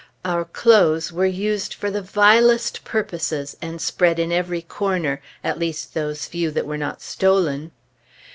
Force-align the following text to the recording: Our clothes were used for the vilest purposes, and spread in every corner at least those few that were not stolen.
Our 0.25 0.45
clothes 0.45 1.11
were 1.11 1.27
used 1.27 1.75
for 1.75 1.91
the 1.91 2.01
vilest 2.01 2.83
purposes, 2.83 3.55
and 3.61 3.79
spread 3.79 4.17
in 4.17 4.31
every 4.31 4.63
corner 4.63 5.21
at 5.43 5.59
least 5.59 5.93
those 5.93 6.25
few 6.25 6.49
that 6.49 6.65
were 6.65 6.75
not 6.75 7.03
stolen. 7.03 7.69